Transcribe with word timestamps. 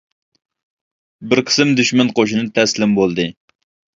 بىر 1.33 1.41
قىسىم 1.49 1.75
دۈشمەن 1.79 2.11
قوشۇنى 2.19 2.45
تەسلىم 2.57 2.95
بولدى. 3.01 3.27